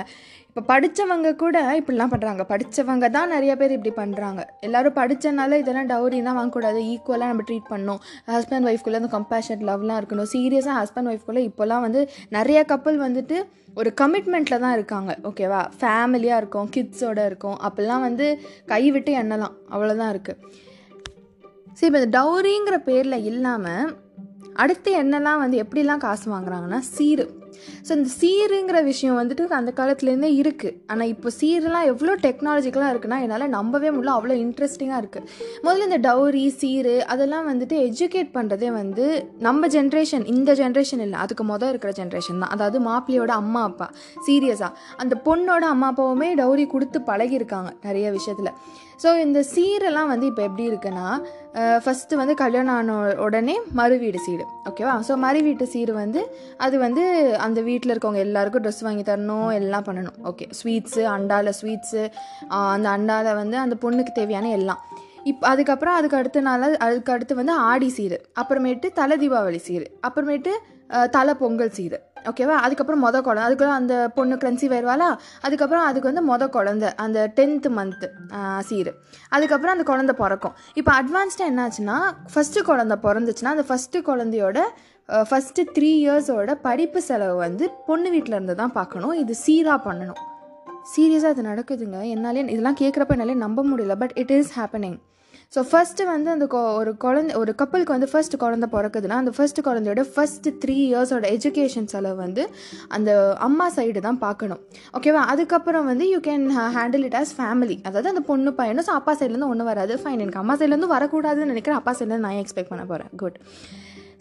இப்போ 0.49 0.61
படித்தவங்க 0.71 1.29
கூட 1.43 1.57
இப்படிலாம் 1.79 2.11
பண்ணுறாங்க 2.13 2.43
படித்தவங்க 2.49 3.05
தான் 3.15 3.31
நிறைய 3.35 3.53
பேர் 3.61 3.75
இப்படி 3.75 3.93
பண்ணுறாங்க 4.01 4.41
எல்லோரும் 4.67 4.95
படித்தனால 4.99 5.59
இதெல்லாம் 5.61 5.89
டவுரிலாம் 5.91 6.37
வாங்கக்கூடாது. 6.39 6.81
ஈக்குவலாக 6.93 7.31
நம்ம 7.31 7.45
ட்ரீட் 7.49 7.71
பண்ணணும். 7.71 8.01
ஹஸ்பண்ட் 8.33 8.67
ஒய்ஃப்குள்ளே 8.71 8.99
அந்த 9.01 9.11
கம்பேஷன் 9.17 9.63
லவ்லாம் 9.69 9.99
இருக்கணும். 10.01 10.29
சீரியஸாக 10.33 10.75
ஹஸ்பண்ட் 10.81 11.11
ஒய்ஃப்குள்ளே 11.13 11.43
இப்போலாம் 11.49 11.85
வந்து 11.87 12.03
நிறைய 12.37 12.59
கப்பல் 12.73 12.99
வந்துட்டு 13.05 13.39
ஒரு 13.81 13.91
கமிட்மெண்ட்டில் 14.01 14.63
தான் 14.65 14.75
இருக்காங்க. 14.77 15.11
ஓகேவா 15.31 15.61
ஃபேமிலியாக 15.79 16.41
இருக்கும் 16.43 16.69
கிட்ஸோட 16.75 17.19
இருக்கும். 17.31 17.57
அப்போல்லாம் 17.69 18.05
வந்து 18.07 18.27
கை 18.73 18.83
விட்டு 18.97 19.13
எண்ணலாம். 19.23 19.57
அவ்வளோதான் 19.73 20.13
இருக்குது 20.15 20.37
ஸோ 21.77 21.83
இப்போ 21.87 21.99
இந்த 22.01 22.11
டவுரிங்கிற 22.19 22.77
பேரில் 22.89 23.25
இல்லாமல் 23.31 23.93
அடுத்து 24.63 24.89
என்னெல்லாம் 25.03 25.39
வந்து 25.43 25.57
எப்படிலாம் 25.61 26.03
காசு 26.03 26.25
வாங்குறாங்கன்னா 26.33 26.79
சீரு. 26.95 27.23
ஸோ 27.85 27.91
இந்த 27.97 28.09
சீருங்கிற 28.19 28.77
விஷயம் 28.89 29.17
வந்துட்டு 29.19 29.43
அந்த 29.59 29.71
காலத்துலேருந்தே 29.79 30.29
இருக்குது 30.41 30.75
ஆனால் 30.91 31.09
இப்போ 31.13 31.29
சீரெலாம் 31.39 31.87
எவ்வளோ 31.91 32.13
டெக்னாலஜிக்கலாக 32.25 32.91
இருக்குன்னா 32.93 33.17
என்னால் 33.25 33.53
நம்பவே 33.55 33.89
முடியல. 33.95 34.15
அவ்வளோ 34.17 34.35
இன்ட்ரெஸ்டிங்காக 34.43 35.01
இருக்குது 35.03 35.27
முதல்ல 35.65 35.87
இந்த 35.89 35.99
டவுரி 36.07 36.45
சீரு 36.61 36.95
அதெல்லாம் 37.13 37.47
வந்துட்டு 37.51 37.77
எஜுகேட் 37.87 38.31
பண்ணுறதே 38.37 38.69
வந்து 38.79 39.05
நம்ம 39.47 39.67
ஜென்ரேஷன் 39.77 40.25
இந்த 40.35 40.53
ஜென்ரேஷன் 40.61 41.03
இல்லை. 41.05 41.19
அதுக்கு 41.25 41.45
மொதல் 41.51 41.71
இருக்கிற 41.73 41.93
ஜென்ரேஷன் 42.01 42.41
தான். 42.43 42.53
அதாவது 42.57 42.79
மாப்பிள்ளையோட 42.89 43.33
அம்மா 43.43 43.63
அப்பா. 43.71 43.89
சீரியஸாக 44.27 44.73
அந்த 45.03 45.15
பொண்ணோட 45.27 45.65
அம்மா 45.75 45.89
அப்பாவுமே 45.93 46.29
டவுரி 46.41 46.67
கொடுத்து 46.75 47.01
பழகியிருக்காங்க 47.11 47.71
நிறைய 47.87 48.09
விஷயத்தில். 48.17 48.53
ஸோ 49.03 49.09
இந்த 49.25 49.39
சீரெல்லாம் 49.53 50.11
வந்து 50.11 50.25
இப்போ 50.31 50.43
எப்படி 50.49 50.65
இருக்குன்னா 50.71 51.07
ஃபஸ்ட்டு 51.83 52.19
வந்து 52.19 52.33
கல்யாணம் 52.41 52.75
ஆன 52.79 52.93
உடனே 53.25 53.55
மறு 53.79 53.95
வீடு 54.03 54.19
சீடு. 54.25 54.45
ஓகேவா 54.69 54.93
ஸோ 55.07 55.13
மறு 55.23 55.39
வீட்டு 55.47 55.65
சீடு 55.73 55.93
வந்து 56.01 56.21
அது 56.65 56.75
வந்து 56.85 57.03
அந்த 57.45 57.59
வீட்டில் 57.69 57.93
இருக்கவங்க 57.93 58.21
எல்லாருக்கும் 58.27 58.63
ட்ரெஸ் 58.65 58.83
வாங்கி 58.87 59.03
தரணும் 59.09 59.49
எல்லாம் 59.59 59.87
பண்ணணும். 59.87 60.17
ஓகே 60.31 60.47
ஸ்வீட்ஸு 60.59 61.03
அண்டாவில் 61.15 61.57
ஸ்வீட்ஸு 61.59 62.03
அந்த 62.75 62.89
அண்டாவில் 62.97 63.39
வந்து 63.41 63.57
அந்த 63.65 63.77
பொண்ணுக்கு 63.85 64.13
தேவையான 64.19 64.51
எல்லாம். 64.59 64.81
இப்போ 65.31 65.45
அதுக்கப்புறம் 65.53 65.97
அதுக்கு 65.97 66.19
அடுத்த 66.21 66.39
நாள் 66.47 66.63
அதுக்கு 66.85 67.11
அடுத்து 67.15 67.33
வந்து 67.41 67.53
ஆடி 67.71 67.89
சீரு. 67.97 68.17
அப்புறமேட்டு 68.41 68.87
தலை 69.01 69.17
தீபாவளி 69.21 69.59
சீரு. 69.67 69.85
அப்புறமேட்டு 70.07 70.53
தலை 71.15 71.33
பொங்கல் 71.41 71.71
சீரு. 71.77 71.97
ஓகேவா 72.29 72.55
அதுக்கப்புறம் 72.65 73.01
மொத 73.05 73.17
குழந்தை 73.25 73.45
அதுக்குள்ள 73.45 73.73
அந்த 73.81 73.95
பொண்ணு 74.17 74.35
கன்சீவ் 74.43 74.73
ஆயிடுவாளா 74.75 75.07
அதுக்கப்புறம் 75.45 75.85
அதுக்கு 75.89 76.09
வந்து 76.09 76.23
மொத 76.29 76.43
குழந்தை 76.55 76.89
அந்த 77.05 77.19
டென்த்து 77.37 77.69
மந்த்து 77.77 78.07
சீரு. 78.69 78.91
அதுக்கப்புறம் 79.35 79.75
அந்த 79.75 79.85
குழந்தை 79.91 80.15
பிறக்கும். 80.21 80.55
இப்போ 80.81 80.91
அட்வான்ஸ்டாக 80.99 81.51
என்னாச்சுன்னா 81.51 81.97
ஃபஸ்ட்டு 82.33 82.65
குழந்தை 82.69 82.97
பிறந்துச்சுன்னா 83.05 83.53
அந்த 83.55 83.65
ஃபஸ்ட்டு 83.69 84.03
குழந்தையோட 84.09 84.59
ஃபஸ்ட்டு 85.29 85.67
த்ரீ 85.77 85.89
இயர்ஸோட 86.03 86.51
படிப்பு 86.67 86.99
செலவு 87.07 87.35
வந்து 87.45 87.65
பொண்ணு 87.87 88.09
வீட்டில் 88.13 88.37
இருந்து 88.37 88.55
தான் 88.61 88.75
பார்க்கணும். 88.77 89.15
இது 89.23 89.33
சீராக 89.45 89.79
பண்ணணும். 89.87 90.21
சீரியஸாக 90.93 91.33
இது 91.35 91.43
நடக்குதுங்க. 91.49 91.99
என்னாலே 92.13 92.45
இதெல்லாம் 92.53 92.79
கேட்குறப்ப 92.83 93.17
என்னாலே 93.17 93.35
நம்ப 93.45 93.59
முடியல. 93.71 93.95
But 94.03 94.15
it 94.21 94.33
is 94.37 94.53
happening 94.59 94.97
so 95.53 95.61
first 95.69 96.05
வந்து 96.05 96.29
அந்த 96.29 96.45
கொ- 96.45 96.73
ஒரு 96.77 96.97
குழந்தை 96.97 97.33
ஒரு 97.35 97.51
கப்பலுக்கு 97.55 97.91
வந்து 97.91 98.07
ஃபஸ்ட்டு 98.11 98.39
குழந்த 98.39 98.67
பிறக்குதுன்னா 98.71 99.17
அந்த 99.17 99.31
ஃபர்ஸ்ட் 99.31 99.59
குழந்தையோட 99.61 100.03
ஃபஸ்ட்டு 100.09 100.53
த்ரீ 100.61 100.75
இயர்ஸோட 100.85 101.25
எஜுகேஷன் 101.35 101.85
செலவு 101.85 102.17
வந்து 102.17 102.43
அந்த 102.89 103.11
அம்மா 103.39 103.71
சைடு 103.75 103.99
தான் 103.99 104.19
பார்க்கணும். 104.19 104.61
ஓகேவா 104.93 105.21
அதுக்கப்புறம் 105.25 105.85
வந்து 105.85 106.07
you 106.09 106.19
can 106.19 106.45
handle 106.75 107.05
it 107.05 107.17
as 107.21 107.33
family 107.37 107.77
அதாவது 107.83 108.09
அந்த 108.09 108.23
பொண்ணு 108.23 108.53
பையனும் 108.53 108.87
ஸோ 108.87 108.93
அப்பா 108.93 109.13
சைட்லேருந்து 109.13 109.51
ஒன்றும் 109.51 109.69
வராது. 109.71 109.95
ஃபைன் 110.01 110.19
எனக்கு 110.19 110.41
அம்மா 110.43 110.55
சைட்லேருந்து 110.55 110.93
வரக்கூடாதுன்னு 110.95 111.51
நினைக்கிறேன். 111.53 111.79
அப்பா 111.79 111.93
சைட்லேருந்து 111.93 112.27
நான் 112.27 112.41
எக்ஸ்பெக்ட் 112.41 112.73
பண்ண 112.73 112.85
போகிறேன் 112.85 113.11
குட் 113.15 113.37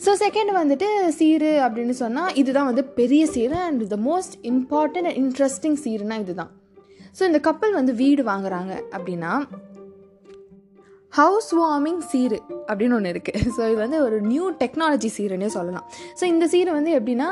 ஸோ 0.04 0.12
செகண்ட் 0.20 0.52
வந்துட்டு 0.54 0.86
சீரு 1.18 1.50
அப்படின்னு 1.64 1.94
சொன்னால் 1.98 2.32
இதுதான் 2.34 2.70
வந்து 2.70 2.84
பெரிய 2.96 3.24
சீரு 3.34 3.58
and 3.66 3.84
the 3.88 3.98
most 4.06 4.34
important 4.50 5.08
and 5.08 5.20
interesting 5.22 5.78
சீருனா 5.84 6.18
இதுதான். 6.20 6.50
ஸோ 7.18 7.24
இந்த 7.24 7.40
கப்பல் 7.40 7.72
வந்து 7.72 7.94
வீடு 7.94 8.22
வாங்குறாங்க 8.24 8.72
அப்படின்னா 8.92 9.32
ஹவுஸ் 11.12 11.50
வார்மிங் 11.58 12.02
சீரு 12.10 12.36
அப்படின்னு 12.68 12.94
ஒன்று 12.98 13.10
இருக்குது 13.14 13.40
ஸோ 13.56 13.60
இது 13.70 13.78
வந்து 13.82 13.98
ஒரு 14.04 14.16
நியூ 14.28 14.44
டெக்னாலஜி 14.60 15.08
சீருன்னே 15.16 15.48
சொல்லலாம். 15.56 15.86
ஸோ 16.18 16.24
இந்த 16.32 16.44
சீரு 16.52 16.70
வந்து 16.76 16.90
எப்படின்னா 16.98 17.28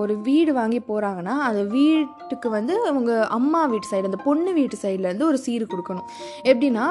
ஒரு 0.00 0.14
வீடு 0.28 0.52
வாங்கி 0.58 0.80
போகிறாங்கன்னா 0.90 1.36
அந்த 1.48 1.62
வீட்டுக்கு 1.76 2.48
வந்து 2.58 2.74
அவங்க 2.90 3.12
அம்மா 3.38 3.62
வீட்டு 3.72 3.90
சைடு 3.92 4.10
அந்த 4.10 4.20
பொண்ணு 4.28 4.52
வீட்டு 4.60 4.78
சைட்லேருந்து 4.84 5.28
ஒரு 5.30 5.40
சீரு 5.46 5.66
கொடுக்கணும். 5.72 6.08
எப்படின்னா 6.50 6.86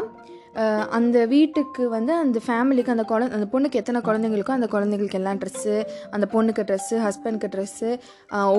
அந்த 0.98 1.17
வீட்டுக்கு 1.34 1.84
வந்து 1.96 2.13
அந்த 2.24 2.39
ஃபேமிலிக்கு 2.46 2.93
அந்த 2.93 3.03
குழந்தை 3.12 3.36
அந்த 3.38 3.48
பொண்ணுக்கு 3.53 3.79
எத்தனை 3.81 4.00
குழந்தைங்களுக்கோ 4.08 4.53
அந்த 4.58 4.67
குழந்தைங்களுக்கு 4.74 5.20
எல்லாம் 5.20 5.39
ட்ரெஸ்ஸு 5.41 5.75
அந்த 6.15 6.25
பொண்ணுக்கு 6.34 6.63
ட்ரெஸ்ஸு 6.70 6.98
ஹஸ்பண்ட்க்கு 7.05 7.50
ட்ரெஸ்ஸு 7.53 7.89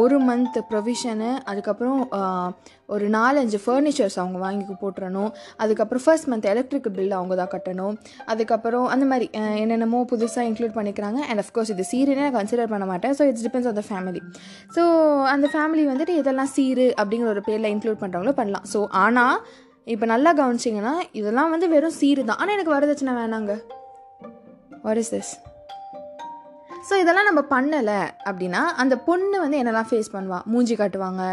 ஒரு 0.02 0.18
மந்த் 0.28 0.58
ப்ரொவிஷனு 0.70 1.30
அதுக்கப்புறம் 1.52 2.00
ஒரு 2.94 3.06
நாலஞ்சு 3.16 3.58
ஃபர்னிச்சர்ஸ் 3.64 4.16
அவங்க 4.22 4.38
வாங்கி 4.44 4.74
போட்டுறணும். 4.82 5.30
அதுக்கப்புறம் 5.62 6.02
ஃபர்ஸ்ட் 6.04 6.28
மந்த் 6.30 6.48
எலக்ட்ரிக் 6.52 6.88
பில் 6.96 7.16
அவங்க 7.18 7.34
தான் 7.40 7.52
கட்டணும். 7.54 7.94
அதுக்கப்புறம் 8.32 8.86
அந்த 8.94 9.04
மாதிரி 9.10 9.26
என்னென்னமோ 9.62 10.00
புதுசாக 10.12 10.48
இன்க்ளூட் 10.50 10.76
பண்ணிக்கிறாங்க. 10.78 11.20
அண்ட் 11.28 11.42
அஃப்கோர்ஸ் 11.44 11.72
இது 11.74 11.86
சீருனே 11.92 12.22
நான் 12.26 12.36
கன்சிடர் 12.38 12.72
பண்ண 12.74 12.86
மாட்டேன். 12.92 13.14
So 13.18 13.24
it's 13.30 13.44
depends 13.48 13.70
on 13.72 13.78
the 13.80 13.84
family 13.90 14.22
so 14.76 14.84
அந்த 15.34 15.48
ஃபேமிலி 15.54 15.84
வந்துட்டு 15.92 16.16
இதெல்லாம் 16.22 16.52
சீரு 16.56 16.88
அப்படிங்கிற 17.02 17.30
ஒரு 17.34 17.44
பேரில் 17.50 17.70
இன்க்ளூட் 17.74 18.02
பண்ணுறவங்களோ 18.02 18.34
பண்ணலாம். 18.40 18.66
ஸோ 18.74 18.80
ஆனால் 19.04 19.36
இப்போ 19.86 20.06
நல்லா 20.12 20.30
கவனிச்சிங்கன்னா 20.40 20.92
இதெல்லாம் 21.20 21.52
வந்து 21.54 21.66
வெறும் 21.72 21.96
சீரு 22.00 22.22
தான். 22.28 22.38
ஆனால் 22.42 22.54
எனக்கு 22.56 22.74
வரதட்சணை 22.74 23.14
வேணாங்க. 23.20 23.52
வாட் 24.84 25.00
இஸ் 25.00 25.14
திஸ் 25.14 25.32
ஸோ 26.88 26.94
இதெல்லாம் 27.00 27.28
நம்ம 27.30 27.40
பண்ணலை 27.54 27.98
அப்படின்னா 28.28 28.60
அந்த 28.82 28.94
பொண்ணு 29.08 29.36
வந்து 29.42 29.58
என்னெல்லாம் 29.62 29.88
ஃபேஸ் 29.90 30.14
பண்ணுவாள் 30.14 30.46
மூஞ்சி 30.52 30.74
காட்டுவாங்க 30.80 31.24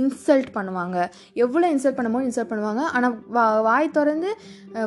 இன்சல்ட் 0.00 0.50
பண்ணுவாங்க. 0.56 0.96
எவ்வளோ 1.44 1.68
இன்சல்ட் 1.74 1.96
பண்ணுமோ 1.98 2.18
இன்சல்ட் 2.26 2.50
பண்ணுவாங்க. 2.50 2.82
ஆனால் 2.96 3.14
வா 3.36 3.44
வாய் 3.68 3.94
திறந்து 3.96 4.30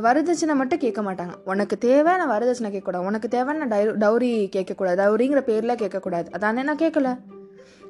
வரதட்சணை 0.05 0.55
மட்டும் 0.59 0.81
கேட்க 0.83 1.01
மாட்டாங்க. 1.07 1.33
உனக்கு 1.51 1.77
தேவை 1.87 2.11
நான் 2.21 2.33
வரதட்சணை 2.33 2.69
கேட்கக்கூடாது. 2.75 3.07
உனக்கு 3.11 3.29
தேவை 3.35 3.57
நான் 3.61 3.73
டை 3.73 3.81
டவுரி 4.03 4.31
கேட்கக்கூடாது. 4.55 4.97
டவுரிங்கிற 5.03 5.43
பேரில் 5.49 5.79
கேட்கக்கூடாது. 5.83 6.29
அதானே 6.37 6.63
நான் 6.69 6.83
கேட்கல. 6.83 7.11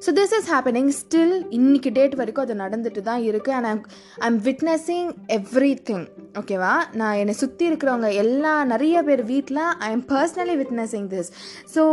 So 0.04 0.12
this 0.12 0.34
is 0.38 0.48
happening 0.52 0.88
still 0.88 1.44
இன்னைக்கு 1.50 1.90
டேட் 1.92 2.14
வரைக்கும் 2.14 2.44
அது 2.44 2.54
நடந்துட்டு 2.54 3.02
தான் 3.02 3.22
இருக்குது 3.22 3.54
and 3.54 3.66
I'm 3.66 3.82
I'm 4.20 4.40
witnessing 4.44 5.10
everything 5.84 6.04
ஓகேவா 6.34 6.72
நான் 6.92 7.14
என்னை 7.14 7.34
சுற்றி 7.34 7.70
இருக்கிறவங்க 7.70 8.12
எல்லா 8.14 8.64
நிறைய 8.64 9.02
பேர் 9.02 9.22
வீட்டில் 9.24 9.62
I 9.78 9.90
am 9.90 10.06
personally 10.08 10.56
witnessing 10.56 11.08
this 11.08 11.30
so 11.74 11.84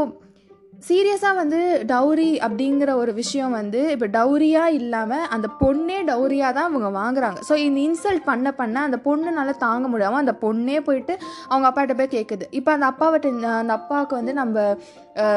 சீரியஸாக 0.88 1.36
வந்து 1.36 1.58
டவுரி 1.86 2.40
அப்படிங்கிற 2.40 2.94
ஒரு 2.94 3.14
விஷயம் 3.14 3.52
வந்து 3.52 3.92
இப்போ 3.92 4.08
டவுரியாக 4.08 4.72
இல்லாமல் 4.72 5.28
அந்த 5.28 5.48
பொண்ணே 5.60 5.98
டவுரியாக 6.04 6.54
தான் 6.54 6.70
அவங்க 6.70 6.90
வாங்குறாங்க. 7.00 7.40
ஸோ 7.50 7.56
இந்த 7.56 7.80
இன்சல்ட் 7.80 8.24
பண்ண 8.24 8.52
பண்ண 8.52 8.82
அந்த 8.82 8.98
பொண்ணுனால 9.06 9.58
தாங்க 9.58 9.88
முடியாமல் 9.88 10.18
அந்த 10.18 10.38
பொண்ணே 10.42 10.80
போயிட்டு 10.80 11.18
அவங்க 11.48 11.68
அப்பாட்ட 11.70 11.96
போய் 11.96 12.14
கேட்குது 12.18 12.48
இப்போ 12.52 12.72
அந்த 12.72 12.86
அப்பாவிட்ட 12.92 13.30
அந்த 13.60 13.74
அப்பாவுக்கு 13.74 14.16
வந்து 14.16 14.34
நம்ம 14.34 14.78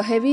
ஹெவி 0.08 0.32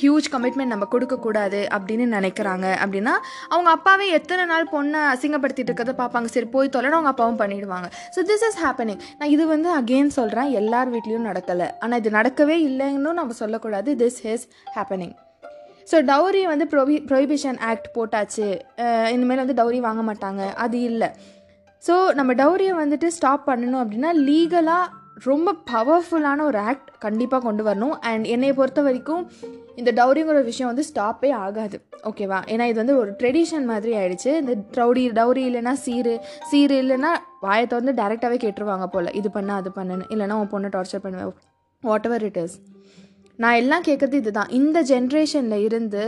ஹியூஜ் 0.00 0.26
கமிட்மெண்ட் 0.34 0.72
நம்ம 0.72 0.86
கொடுக்கக்கூடாது 0.92 1.60
அப்படின்னு 1.76 2.04
நினைக்கிறாங்க. 2.16 2.66
அப்படின்னா 2.82 3.14
அவங்க 3.52 3.70
அப்பாவே 3.76 4.06
எத்தனை 4.18 4.44
நாள் 4.50 4.66
பொண்ணை 4.74 5.00
அசிங்கப்படுத்திட்டு 5.12 5.70
இருக்கிறத 5.70 5.94
பார்ப்பாங்க. 6.02 6.28
சரி 6.34 6.48
போய் 6.54 6.72
தொலைன்னு 6.76 6.98
அவங்க 6.98 7.12
அப்பாவும் 7.12 7.40
பண்ணிடுவாங்க. 7.40 7.88
ஸோ 8.16 8.22
திஸ் 8.28 8.44
இஸ் 8.48 8.60
ஹேப்பனிங் 8.64 9.00
நான் 9.20 9.32
இது 9.36 9.46
வந்து 9.54 9.70
அகெயின் 9.78 10.12
சொல்கிறேன் 10.18 10.52
எல்லார் 10.60 10.92
வீட்லேயும் 10.94 11.28
நடக்கலை. 11.30 11.68
ஆனால் 11.84 12.00
இது 12.02 12.12
நடக்கவே 12.18 12.58
இல்லைன்னு 12.68 13.18
நம்ம 13.20 13.36
சொல்லக்கூடாது. 13.42 13.96
This 14.04 14.20
is 14.34 14.46
happening 14.76 15.16
so 15.90 15.98
dowry 16.12 16.44
வந்து 16.52 16.64
ப்ரொவி 16.72 16.96
ப்ரொஹிபிஷன் 17.10 17.60
ஆக்ட் 17.70 17.90
போட்டாச்சு. 17.98 18.48
இனிமேல் 19.14 19.42
வந்து 19.44 19.58
டவுரி 19.60 19.80
வாங்க 19.88 20.02
மாட்டாங்க. 20.08 20.42
அது 20.64 20.78
இல்லை. 20.90 21.10
ஸோ 21.82 21.94
நம்ம 22.18 22.30
டவுரியை 22.40 22.72
வந்துட்டு 22.80 23.08
ஸ்டாப் 23.16 23.44
பண்ணணும் 23.50 23.82
அப்படின்னா 23.82 24.10
லீகலாக 24.28 24.86
ரொம்ப 25.24 25.54
பவர்ஃபுல்லான 25.70 26.40
ஒரு 26.40 26.58
ஆக்ட் 26.58 26.90
கண்டிப்பாக 26.98 27.42
கொண்டு 27.46 27.62
வரணும். 27.64 27.94
அண்ட் 28.10 28.24
என்னை 28.24 28.52
பொறுத்த 28.52 28.82
வரைக்கும் 28.82 29.22
இந்த 29.74 29.90
டவுரிங்கிற 29.98 30.36
ஒரு 30.40 30.44
விஷயம் 30.44 30.70
வந்து 30.74 30.84
ஸ்டாப்பே 30.90 31.30
ஆகாது. 31.32 31.78
ஓகேவா 32.10 32.38
ஏன்னா 32.52 32.64
இது 32.70 32.74
வந்து 32.74 32.96
ஒரு 32.98 33.10
ட்ரெடிஷன் 33.20 33.66
மாதிரி 33.72 33.92
ஆயிடுச்சு. 34.00 34.30
இந்த 34.42 34.54
டவுரி 34.78 35.04
டவுரி 35.20 35.44
இல்லைன்னா 35.50 35.74
சீரு 35.84 36.14
சீரு 36.52 36.76
இல்லைன்னா 36.84 37.12
வாயத்தை 37.40 37.80
வந்து 37.80 37.94
டேரெக்டாகவே 38.02 38.38
கேட்டுருவாங்க 38.46 38.86
போல். 38.86 39.12
இது 39.12 39.30
பண்ண 39.30 39.54
அது 39.54 39.72
பண்ணுன்னு. 39.76 40.10
இல்லைன்னா 40.14 40.38
உன் 40.42 40.52
பொண்ணை 40.54 40.70
டார்ச்சர் 40.76 41.04
பண்ணுவேன் 41.06 41.34
வாட் 41.82 42.06
எவர் 42.10 42.24
இட் 42.30 42.36
இஸ் 42.36 42.56
நான் 43.42 43.58
எல்லாம் 43.60 43.84
கேட்குறது 43.86 44.16
இதுதான். 44.20 44.50
இந்த 44.58 44.78
ஜென்ரேஷனில் 44.90 45.62
இருந்து 45.66 46.02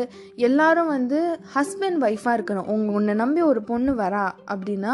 எல்லாரும் 0.47 0.91
வந்து 0.95 1.19
ஹஸ்பண்ட் 1.55 1.99
ஒய்ஃபாக 2.07 2.35
இருக்கணும். 2.39 2.69
உங்க 2.75 2.93
உன்னை 2.99 3.15
நம்பி 3.21 3.43
ஒரு 3.51 3.61
பொண்ணு 3.71 3.93
வரா 4.03 4.25
அப்படின்னா 4.55 4.93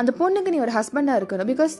அந்த 0.00 0.10
பொண்ணுக்கு 0.20 0.52
நீ 0.54 0.58
ஒரு 0.66 0.72
ஹஸ்பண்டாக 0.76 1.18
இருக்கணும். 1.20 1.50
பிகாஸ் 1.52 1.74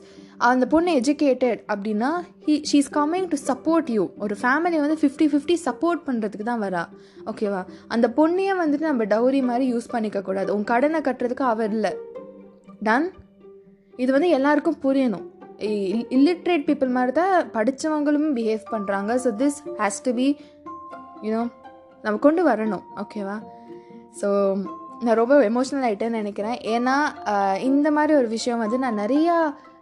அந்த 0.50 0.66
பொண்ணு 0.72 0.90
எஜுகேட்டட் 1.00 1.60
அப்படின்னா 1.72 2.10
he 2.46 2.56
she 2.70 2.78
is 2.82 2.92
coming 2.98 3.28
to 3.34 3.38
support 3.46 3.90
you 3.96 4.04
ஒரு 4.24 4.36
ஃபேமிலி 4.42 4.78
வந்து 4.84 4.98
ஃபிஃப்டி 5.02 5.28
ஃபிஃப்டி 5.32 5.56
சப்போர்ட் 5.66 6.06
பண்ணுறதுக்கு 6.08 6.48
தான் 6.50 6.62
வரா. 6.66 6.84
ஓகேவா 7.32 7.62
அந்த 7.96 8.08
பொண்ணையே 8.20 8.54
வந்துட்டு 8.62 8.90
நம்ம 8.90 9.08
டவுரி 9.14 9.42
மாதிரி 9.50 9.66
யூஸ் 9.74 9.92
பண்ணிக்கக்கூடாது 9.96 10.50
உன் 10.56 10.70
கடனை 10.72 11.00
கட்டுறதுக்கு 11.08 11.46
அவர் 11.54 11.74
இல்லை. 11.78 11.92
டன் 12.88 13.08
இது 14.02 14.10
வந்து 14.16 14.28
எல்லாருக்கும் 14.38 14.82
புரியணும். 14.86 15.26
இல்லிட்ரேட் 16.16 16.66
பீப்புள் 16.68 16.90
மாதிரி 16.96 17.12
தான் 17.20 17.34
படித்தவங்களும் 17.56 18.28
பிஹேவ் 18.38 18.64
பண்ணுறாங்க 18.74 19.14
so 19.24 19.30
this 19.42 19.58
has 19.80 20.02
to 20.06 20.12
be 20.18 20.28
you know 21.26 21.42
நம்ம 22.04 22.18
கொண்டு 22.26 22.42
வரணும். 22.50 22.84
ஓகேவா 23.02 23.38
ஸோ 24.20 24.28
நான் 25.06 25.18
ரொம்ப 25.20 25.34
எமோஷ்னல் 25.48 25.84
ஆகிட்டேன்னு 25.88 26.20
நினைக்கிறேன். 26.22 26.56
ஏன்னா 26.74 26.94
இந்த 27.70 27.88
மாதிரி 27.96 28.12
ஒரு 28.20 28.28
விஷயம் 28.36 28.62
வந்து 28.64 28.78
நான் 28.84 29.00
நிறையா 29.02 29.36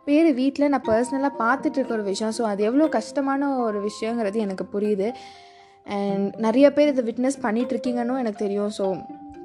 பேர் 0.08 0.28
வீட்டில் 0.40 0.70
நான் 0.72 0.86
பர்சனலாக 0.90 1.38
பார்த்துட்டு 1.44 1.78
இருக்க 1.78 1.92
ஒரு 1.98 2.06
விஷயம். 2.10 2.34
ஸோ 2.38 2.42
அது 2.50 2.60
எவ்வளோ 2.68 2.84
கஷ்டமான 2.98 3.48
ஒரு 3.66 3.78
விஷயங்கிறது 3.88 4.38
எனக்கு 4.46 4.64
புரியுது. 4.74 5.08
அண்ட் 5.86 6.28
நிறைய 6.46 6.66
பேர் 6.76 6.92
இதை 6.92 7.04
விட்னஸ் 7.08 7.38
பண்ணிகிட்ருக்கீங்கன்னு 7.46 8.22
எனக்கு 8.24 8.44
தெரியும். 8.44 8.72
So 8.78 8.86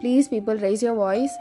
please 0.01 0.27
people 0.35 0.57
raise 0.67 0.85
your 0.85 1.01
voice 1.05 1.35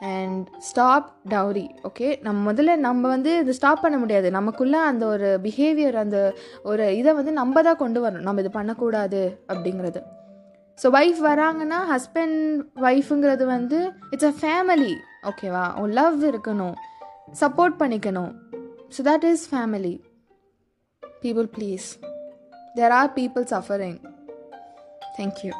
and 0.00 0.46
stop 0.58 1.06
dowry 1.28 1.68
okay 1.88 2.08
நம்ம 2.22 2.52
முதல்ல 2.52 2.76
நம்ம 2.76 3.08
வந்து 3.08 3.38
இது 3.38 3.54
ஸ்டாப் 3.54 3.82
பண்ண 3.84 3.98
முடியாது. 3.98 4.30
நமக்குள்ளே 4.30 4.78
அந்த 4.78 5.06
ஒரு 5.06 5.28
பிஹேவியர் 5.42 5.96
அந்த 6.02 6.18
ஒரு 6.62 6.96
இதை 6.96 7.14
வந்து 7.14 7.32
நம்ம 7.32 7.62
தான் 7.62 7.76
கொண்டு 7.76 8.00
வரணும். 8.06 8.26
நம்ம 8.28 8.40
இது 8.40 8.50
பண்ணக்கூடாது 8.50 9.38
அப்படிங்கிறது. 9.48 10.02
ஸோ 10.78 10.86
ஒய்ஃப் 10.98 11.20
வராங்கன்னா 11.30 11.78
ஹஸ்பண்ட் 11.92 12.40
ஒய்ஃபுங்கிறது 12.88 13.46
வந்து 13.46 13.78
இட்ஸ் 14.10 14.30
அ 14.32 14.34
ஃபேமிலி 14.40 14.94
ஓகேவா 15.30 15.64
லவ் 16.00 16.18
இருக்கணும். 16.32 16.76
சப்போர்ட் 17.40 17.78
பண்ணிக்கணும். 17.82 18.32
So 18.96 19.02
that 19.10 19.24
is 19.24 19.46
family 19.52 19.94
people 21.22 21.48
please 21.56 21.86
there 22.74 22.90
are 22.90 23.10
people 23.20 23.46
suffering 23.54 23.98
thank you 25.18 25.52